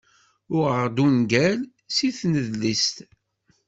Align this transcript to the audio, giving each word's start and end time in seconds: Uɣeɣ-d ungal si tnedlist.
Uɣeɣ-d 0.55 0.97
ungal 1.05 1.59
si 1.95 2.09
tnedlist. 2.17 2.95